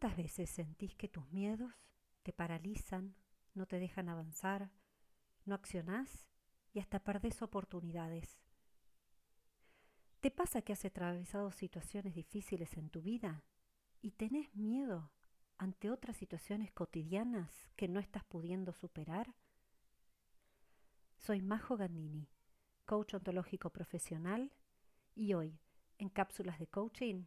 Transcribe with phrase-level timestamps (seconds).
[0.00, 1.74] ¿Cuántas veces sentís que tus miedos
[2.22, 3.14] te paralizan,
[3.52, 4.70] no te dejan avanzar,
[5.44, 6.26] no accionás
[6.72, 8.40] y hasta perdés oportunidades?
[10.20, 13.44] ¿Te pasa que has atravesado situaciones difíciles en tu vida
[14.00, 15.12] y tenés miedo
[15.58, 19.34] ante otras situaciones cotidianas que no estás pudiendo superar?
[21.18, 22.26] Soy Majo Gandini,
[22.86, 24.50] coach ontológico profesional,
[25.14, 25.60] y hoy,
[25.98, 27.26] en cápsulas de coaching,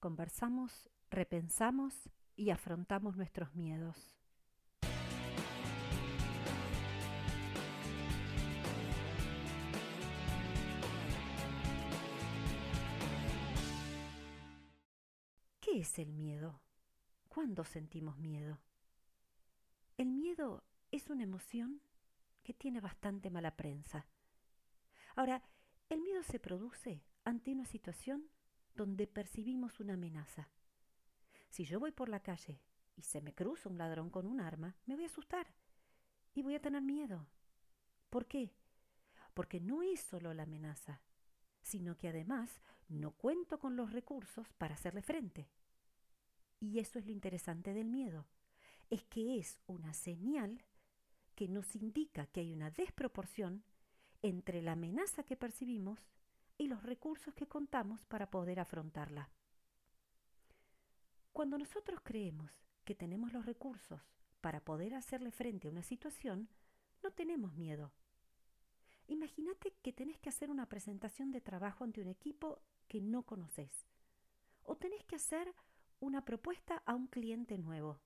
[0.00, 4.16] conversamos, repensamos y afrontamos nuestros miedos.
[15.60, 16.60] ¿Qué es el miedo?
[17.28, 18.60] ¿Cuándo sentimos miedo?
[19.96, 21.80] El miedo es una emoción
[22.42, 24.06] que tiene bastante mala prensa.
[25.14, 25.42] Ahora,
[25.88, 28.30] el miedo se produce ante una situación
[28.74, 30.48] donde percibimos una amenaza.
[31.50, 32.62] Si yo voy por la calle
[32.96, 35.52] y se me cruza un ladrón con un arma, me voy a asustar
[36.32, 37.26] y voy a tener miedo.
[38.08, 38.54] ¿Por qué?
[39.34, 41.02] Porque no es solo la amenaza,
[41.60, 45.50] sino que además no cuento con los recursos para hacerle frente.
[46.60, 48.26] Y eso es lo interesante del miedo,
[48.88, 50.64] es que es una señal
[51.34, 53.64] que nos indica que hay una desproporción
[54.22, 55.98] entre la amenaza que percibimos
[56.58, 59.30] y los recursos que contamos para poder afrontarla.
[61.32, 62.50] Cuando nosotros creemos
[62.84, 64.00] que tenemos los recursos
[64.40, 66.48] para poder hacerle frente a una situación,
[67.02, 67.92] no tenemos miedo.
[69.06, 73.86] Imagínate que tenés que hacer una presentación de trabajo ante un equipo que no conoces,
[74.62, 75.54] o tenés que hacer
[76.00, 78.00] una propuesta a un cliente nuevo.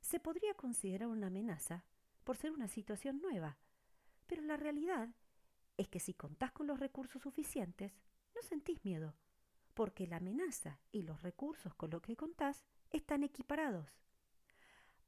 [0.00, 1.84] Se podría considerar una amenaza
[2.24, 3.58] por ser una situación nueva,
[4.26, 5.08] pero la realidad
[5.76, 7.92] es que si contás con los recursos suficientes,
[8.34, 9.14] no sentís miedo,
[9.74, 13.88] porque la amenaza y los recursos con los que contás están equiparados.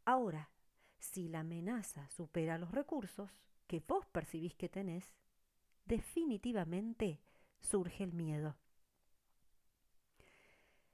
[0.04, 0.50] Ahora,
[0.98, 3.30] si la amenaza supera los recursos
[3.66, 5.14] que vos percibís que tenés,
[5.84, 7.20] definitivamente
[7.60, 8.56] surge el miedo.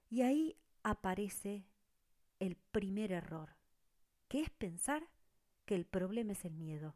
[0.09, 1.65] Y ahí aparece
[2.39, 3.55] el primer error,
[4.27, 5.07] que es pensar
[5.65, 6.95] que el problema es el miedo.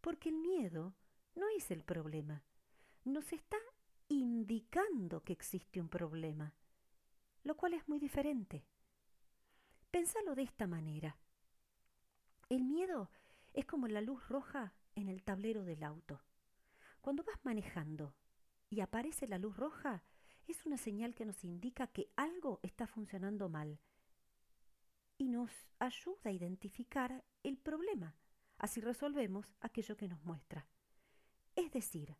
[0.00, 0.94] Porque el miedo
[1.34, 2.42] no es el problema,
[3.04, 3.56] nos está
[4.10, 6.54] indicando que existe un problema,
[7.44, 8.66] lo cual es muy diferente.
[9.90, 11.16] Pénsalo de esta manera.
[12.48, 13.10] El miedo
[13.54, 16.20] es como la luz roja en el tablero del auto.
[17.00, 18.14] Cuando vas manejando
[18.68, 20.02] y aparece la luz roja,
[20.46, 23.78] es una señal que nos indica que algo está funcionando mal
[25.16, 28.16] y nos ayuda a identificar el problema.
[28.58, 30.66] Así resolvemos aquello que nos muestra.
[31.54, 32.16] Es decir,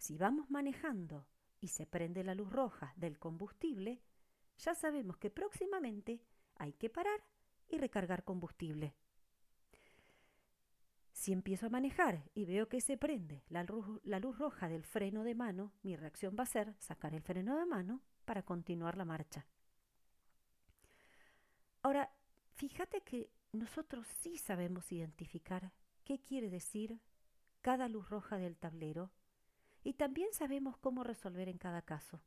[0.00, 1.26] si vamos manejando
[1.60, 4.00] y se prende la luz roja del combustible,
[4.56, 6.22] ya sabemos que próximamente
[6.56, 7.20] hay que parar
[7.68, 8.94] y recargar combustible.
[11.12, 15.34] Si empiezo a manejar y veo que se prende la luz, roja del freno de
[15.34, 19.46] mano, mi reacción va a ser sacar el freno de mano para continuar la marcha.
[21.82, 22.10] Ahora,
[22.54, 25.72] fíjate que nosotros sí sabemos identificar
[26.04, 27.02] qué quiere decir
[27.60, 29.10] cada luz roja del tablero
[29.82, 32.20] y también sabemos cómo resolver en cada caso.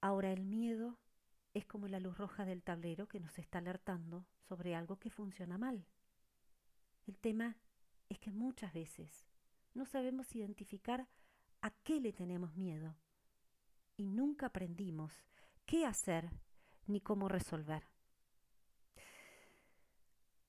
[0.00, 0.98] Ahora el miedo
[1.54, 5.58] es como la luz roja del tablero que nos está alertando sobre algo que funciona
[5.58, 5.86] mal.
[7.06, 7.56] El tema
[8.08, 9.26] es que muchas veces
[9.74, 11.08] no sabemos identificar
[11.60, 12.96] a qué le tenemos miedo
[13.96, 15.12] y nunca aprendimos
[15.66, 16.30] qué hacer
[16.86, 17.84] ni cómo resolver.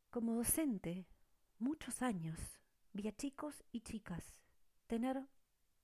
[0.09, 1.07] Como docente,
[1.59, 2.39] muchos años
[2.93, 4.35] vi a chicos y chicas
[4.87, 5.27] tener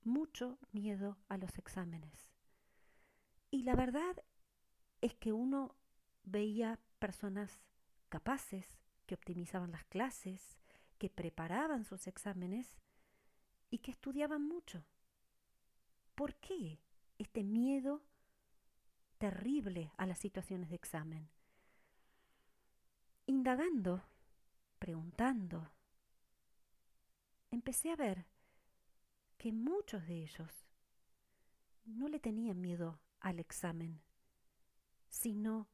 [0.02, 2.30] mucho miedo a los exámenes.
[3.50, 4.16] Y la verdad
[5.00, 5.74] es que uno
[6.22, 7.58] veía personas
[8.08, 10.58] capaces que optimizaban las clases,
[10.98, 12.76] que preparaban sus exámenes
[13.70, 14.84] y que estudiaban mucho.
[16.14, 16.78] ¿Por qué
[17.18, 18.02] este miedo
[19.18, 21.28] terrible a las situaciones de examen?
[23.26, 24.02] Indagando,
[24.78, 25.70] preguntando,
[27.50, 28.26] empecé a ver
[29.36, 30.68] que muchos de ellos
[31.84, 34.02] no le tenían miedo al examen,
[35.08, 35.68] sino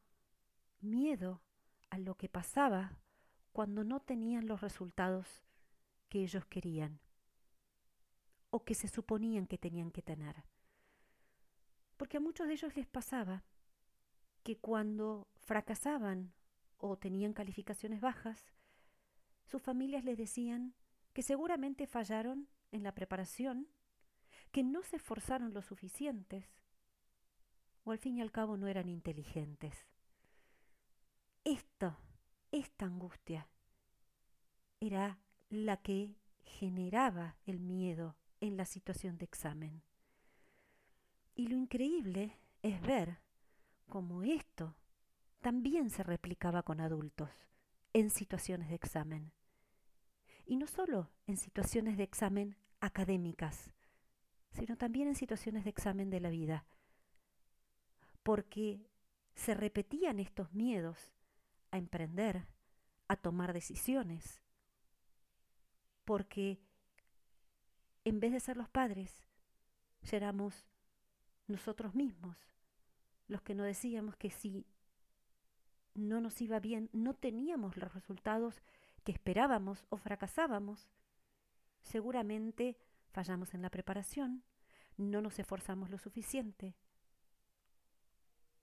[0.81, 1.43] miedo
[1.91, 2.99] a lo que pasaba
[3.53, 5.45] cuando no tenían los resultados
[6.09, 7.01] que ellos querían
[8.51, 10.45] o que se suponían que tenían que tener.
[11.97, 13.45] Porque a muchos de ellos les pasaba
[14.43, 16.33] que cuando fracasaban
[16.79, 18.53] o tenían calificaciones bajas,
[19.45, 20.75] sus familias les decían
[21.17, 23.69] que seguramente fallaron en la preparación,
[24.53, 26.45] que no se esforzaron lo suficientes,
[27.85, 29.87] o al fin y al cabo no eran inteligentes.
[31.43, 31.97] Esto,
[32.53, 33.49] esta angustia,
[34.79, 35.19] era
[35.49, 39.83] la que generaba el miedo en la situación de examen.
[41.35, 43.23] Y lo increíble es ver
[43.89, 44.77] cómo esto
[45.41, 47.31] también se replicaba con adultos
[47.95, 49.33] en situaciones de examen.
[50.47, 53.75] Y no solo en situaciones de examen académicas,
[54.53, 56.65] sino también en situaciones de examen de la vida.
[58.23, 58.89] Porque
[59.35, 61.13] se repetían estos miedos
[61.71, 62.47] a emprender,
[63.09, 64.41] a tomar decisiones.
[66.05, 66.59] Porque
[68.05, 69.27] en vez de ser los padres,
[70.13, 70.65] éramos
[71.49, 72.37] nosotros mismos
[73.29, 74.67] los que nos decíamos que si
[75.95, 78.63] no nos iba bien, no teníamos los resultados
[79.07, 80.91] que esperábamos o fracasábamos.
[81.81, 82.77] Seguramente
[83.13, 84.43] fallamos en la preparación,
[84.97, 86.75] no nos esforzamos lo suficiente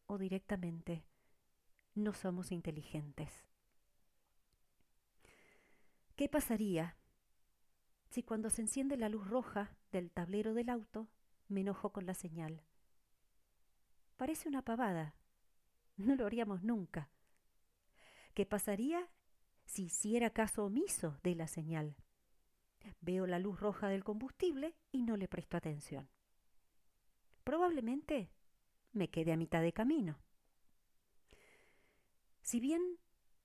[0.06, 1.06] o directamente
[1.96, 3.46] no somos inteligentes.
[6.18, 6.98] ¿Qué pasaría
[8.10, 11.08] si cuando se enciende la luz roja del tablero del auto
[11.48, 12.66] me enojo con la señal?
[14.18, 15.16] Parece una pavada.
[15.96, 17.12] No lo haríamos nunca.
[18.34, 19.08] ¿Qué pasaría
[19.66, 21.96] si hiciera caso omiso de la señal?
[23.02, 26.10] Veo la luz roja del combustible y no le presto atención.
[27.44, 28.30] Probablemente
[28.92, 30.20] me quede a mitad de camino.
[32.42, 32.82] Si bien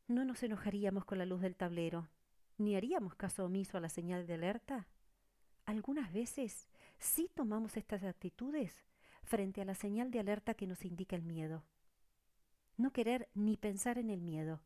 [0.06, 2.08] no nos enojaríamos con la luz del tablero,
[2.56, 4.88] ni haríamos caso omiso a la señal de alerta,
[5.64, 6.68] algunas veces
[6.98, 8.84] sí tomamos estas actitudes
[9.22, 11.64] frente a la señal de alerta que nos indica el miedo.
[12.76, 14.62] No querer ni pensar en el miedo,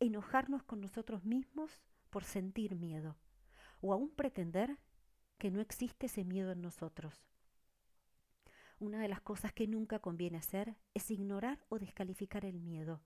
[0.00, 3.16] enojarnos con nosotros mismos por sentir miedo,
[3.80, 4.78] o aún pretender
[5.38, 7.26] que no existe ese miedo en nosotros.
[8.78, 13.02] Una de las cosas que nunca conviene hacer es ignorar o descalificar el miedo,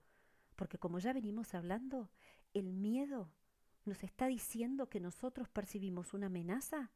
[0.56, 2.10] porque como ya venimos hablando,
[2.54, 3.32] el miedo
[3.84, 6.90] nos está diciendo que nosotros percibimos una amenaza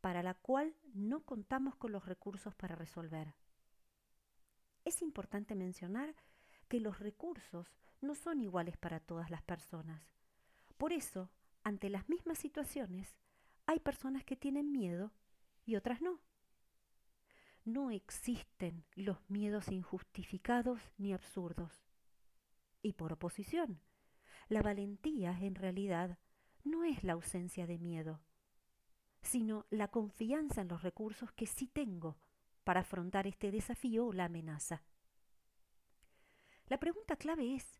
[0.00, 3.34] para la cual no contamos con los recursos para resolver.
[4.84, 6.14] Es importante mencionar
[6.68, 10.02] que los recursos no son iguales para todas las personas.
[10.76, 11.30] Por eso,
[11.62, 13.08] ante las mismas situaciones,
[13.66, 15.12] hay personas que tienen miedo
[15.66, 16.20] y otras no.
[17.64, 21.84] No existen los miedos injustificados ni absurdos.
[22.82, 23.80] Y por oposición,
[24.48, 26.18] la valentía en realidad
[26.64, 28.20] no es la ausencia de miedo,
[29.22, 32.18] sino la confianza en los recursos que sí tengo
[32.64, 34.82] para afrontar este desafío o la amenaza.
[36.66, 37.79] La pregunta clave es,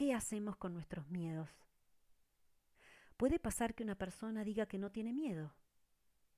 [0.00, 1.50] ¿qué hacemos con nuestros miedos?
[3.18, 5.52] Puede pasar que una persona diga que no tiene miedo.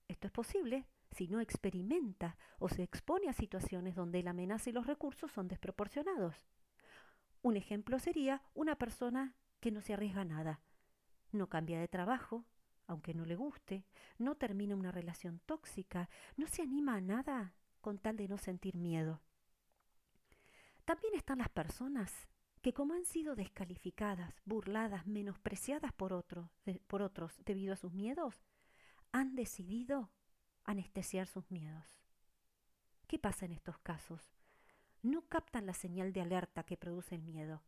[0.09, 4.73] Esto es posible si no experimenta o se expone a situaciones donde la amenaza y
[4.73, 6.35] los recursos son desproporcionados.
[7.41, 10.61] Un ejemplo sería una persona que no se arriesga nada,
[11.31, 12.45] no cambia de trabajo,
[12.89, 13.87] aunque no le guste,
[14.19, 18.75] no termina una relación tóxica, no se anima a nada con tal de no sentir
[18.75, 19.21] miedo.
[20.85, 22.27] También están las personas
[22.63, 26.25] que como han sido descalificadas, burladas, menospreciadas por,
[26.87, 28.41] por otros debido a sus miedos,
[29.11, 30.11] han decidido
[30.65, 31.85] anestesiar sus miedos.
[33.09, 34.33] ¿Qué pasa en estos casos?
[35.03, 37.63] No captan la señal de alerta que produce el miedo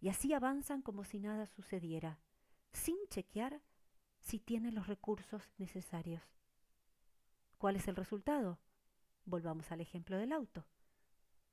[0.00, 2.18] y así avanzan como si nada sucediera,
[2.72, 3.62] sin chequear
[4.18, 6.22] si tienen los recursos necesarios.
[7.58, 8.58] ¿Cuál es el resultado?
[9.24, 10.66] Volvamos al ejemplo del auto.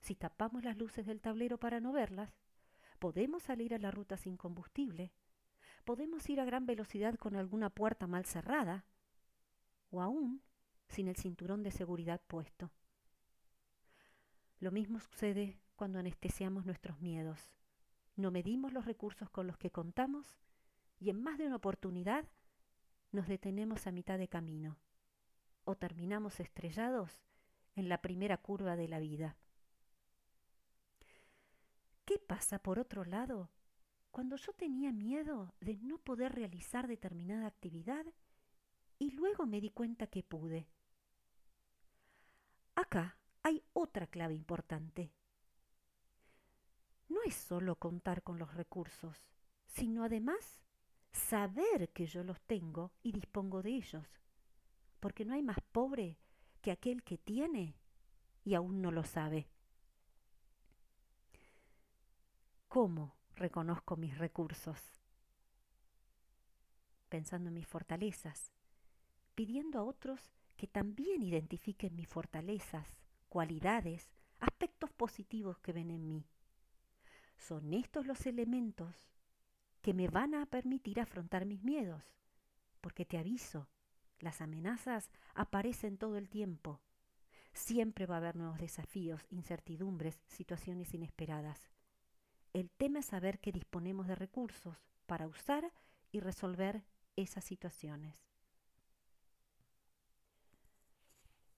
[0.01, 2.33] Si tapamos las luces del tablero para no verlas,
[2.99, 5.11] podemos salir a la ruta sin combustible,
[5.85, 8.85] podemos ir a gran velocidad con alguna puerta mal cerrada,
[9.89, 10.41] o aún
[10.87, 12.71] sin el cinturón de seguridad puesto.
[14.59, 17.53] Lo mismo sucede cuando anestesiamos nuestros miedos.
[18.15, 20.37] No medimos los recursos con los que contamos
[20.99, 22.25] y en más de una oportunidad
[23.11, 24.77] nos detenemos a mitad de camino
[25.63, 27.23] o terminamos estrellados
[27.75, 29.37] en la primera curva de la vida.
[32.09, 33.51] ¿Qué pasa por otro lado
[34.09, 38.03] cuando yo tenía miedo de no poder realizar determinada actividad
[38.97, 40.67] y luego me di cuenta que pude?
[42.73, 45.13] Acá hay otra clave importante.
[47.09, 49.27] No es solo contar con los recursos,
[49.67, 50.63] sino además
[51.11, 54.07] saber que yo los tengo y dispongo de ellos,
[54.99, 56.17] porque no hay más pobre
[56.63, 57.75] que aquel que tiene
[58.43, 59.47] y aún no lo sabe.
[62.69, 64.79] ¿Cómo reconozco mis recursos?
[67.09, 68.51] Pensando en mis fortalezas,
[69.33, 70.21] pidiendo a otros
[70.55, 72.87] que también identifiquen mis fortalezas,
[73.27, 74.07] cualidades,
[74.39, 76.27] aspectos positivos que ven en mí.
[77.39, 79.09] Son estos los elementos
[79.81, 82.03] que me van a permitir afrontar mis miedos,
[82.81, 83.67] porque te aviso,
[84.19, 86.81] las amenazas aparecen todo el tiempo.
[87.51, 91.71] Siempre va a haber nuevos desafíos, incertidumbres, situaciones inesperadas.
[92.53, 94.75] El tema es saber que disponemos de recursos
[95.05, 95.71] para usar
[96.11, 96.83] y resolver
[97.15, 98.15] esas situaciones.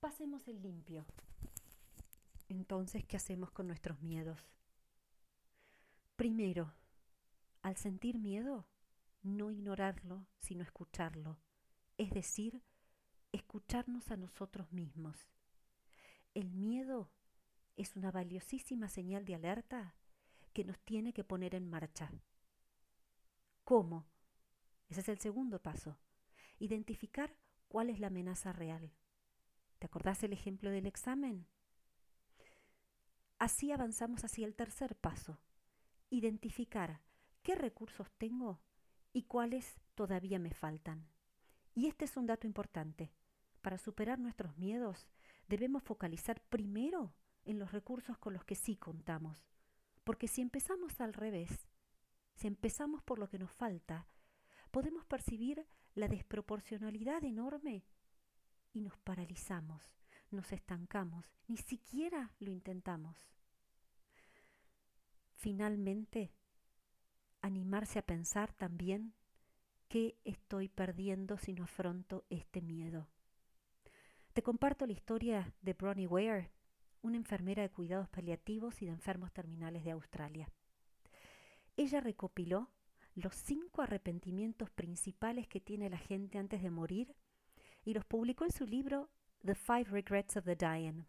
[0.02, 1.06] Pasemos el limpio.
[2.50, 4.52] Entonces, ¿qué hacemos con nuestros miedos?
[6.18, 6.74] Primero,
[7.62, 8.68] al sentir miedo,
[9.24, 11.40] no ignorarlo, sino escucharlo,
[11.98, 12.62] es decir,
[13.32, 15.30] escucharnos a nosotros mismos.
[16.34, 17.10] El miedo
[17.78, 19.96] es una valiosísima señal de alerta
[20.52, 22.12] que nos tiene que poner en marcha.
[23.64, 24.06] ¿Cómo?
[24.90, 25.98] Ese es el segundo paso.
[26.60, 27.36] Identificar
[27.68, 28.92] cuál es la amenaza real.
[29.80, 31.48] ¿Te acordás el ejemplo del examen?
[33.40, 35.40] Así avanzamos hacia el tercer paso.
[36.10, 37.02] Identificar
[37.42, 38.62] qué recursos tengo
[39.14, 41.08] y cuáles todavía me faltan.
[41.74, 43.12] Y este es un dato importante.
[43.62, 45.08] Para superar nuestros miedos
[45.48, 47.16] debemos focalizar primero
[47.46, 49.51] en los recursos con los que sí contamos.
[50.04, 51.68] Porque si empezamos al revés,
[52.36, 54.08] si empezamos por lo que nos falta,
[54.72, 57.86] podemos percibir la desproporcionalidad enorme
[58.74, 59.84] y nos paralizamos,
[60.32, 63.18] nos estancamos, ni siquiera lo intentamos.
[65.36, 66.32] Finalmente,
[67.42, 69.14] animarse a pensar también
[69.88, 73.10] qué estoy perdiendo si no afronto este miedo.
[74.34, 76.52] Te comparto la historia de Bronnie Ware,
[77.02, 80.50] una enfermera de cuidados paliativos y de enfermos terminales de Australia.
[81.78, 82.70] Ella recopiló
[83.16, 87.16] los cinco arrepentimientos principales que tiene la gente antes de morir
[87.84, 89.10] y los publicó en su libro
[89.44, 91.06] The Five Regrets of the Dying,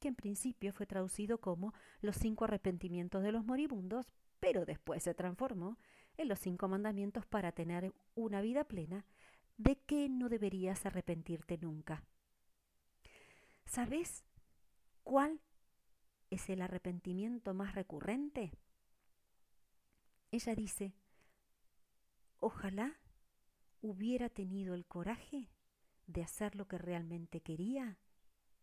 [0.00, 4.06] que en principio fue traducido como Los cinco arrepentimientos de los moribundos,
[4.40, 5.78] pero después se transformó
[6.16, 9.04] en los cinco mandamientos para tener una vida plena
[9.56, 12.02] de que no deberías arrepentirte nunca.
[13.64, 14.24] ¿Sabes
[15.06, 15.40] cuál
[16.30, 18.50] es el arrepentimiento más recurrente?
[20.32, 20.96] Ella dice,
[22.40, 22.98] ojalá
[23.80, 25.48] hubiera tenido el coraje
[26.08, 28.00] de hacer lo que realmente quería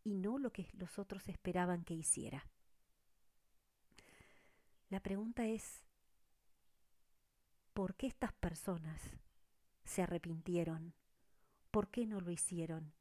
[0.03, 2.45] y no lo que los otros esperaban que hiciera.
[4.89, 5.85] La pregunta es,
[7.73, 9.01] ¿por qué estas personas
[9.85, 10.93] se arrepintieron?
[11.71, 12.93] ¿Por qué no lo hicieron?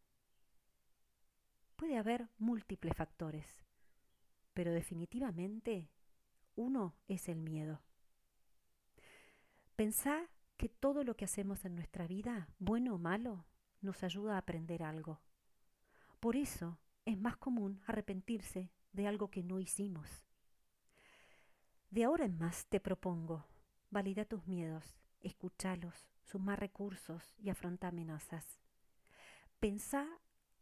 [1.82, 3.44] Puede haber múltiples factores,
[4.54, 5.90] pero definitivamente
[6.54, 7.82] uno es el miedo.
[9.74, 13.46] Pensá que todo lo que hacemos en nuestra vida, bueno o malo,
[13.80, 15.22] nos ayuda a aprender algo.
[16.20, 20.24] Por eso es más común arrepentirse de algo que no hicimos.
[21.90, 23.44] De ahora en más te propongo,
[23.90, 28.60] valida tus miedos, escúchalos, suma recursos y afronta amenazas.
[29.58, 30.06] Pensá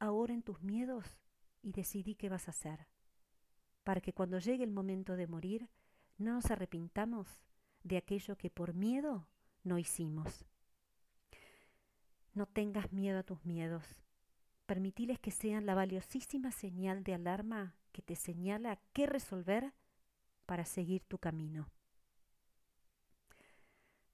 [0.00, 1.06] ahora en tus miedos
[1.62, 2.88] y decidí qué vas a hacer,
[3.84, 5.68] para que cuando llegue el momento de morir
[6.18, 7.28] no nos arrepintamos
[7.84, 9.28] de aquello que por miedo
[9.62, 10.44] no hicimos.
[12.34, 13.84] No tengas miedo a tus miedos.
[14.66, 19.72] Permitiles que sean la valiosísima señal de alarma que te señala qué resolver
[20.46, 21.68] para seguir tu camino.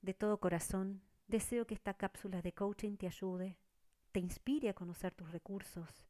[0.00, 3.58] De todo corazón, deseo que esta cápsula de coaching te ayude,
[4.16, 6.06] te inspire a conocer tus recursos,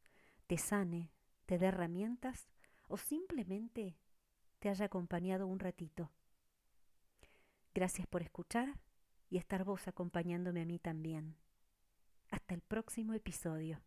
[0.47, 1.11] te sane,
[1.45, 2.47] te dé herramientas
[2.87, 3.97] o simplemente
[4.59, 6.09] te haya acompañado un ratito.
[7.73, 8.79] Gracias por escuchar
[9.29, 11.35] y estar vos acompañándome a mí también.
[12.31, 13.81] Hasta el próximo episodio.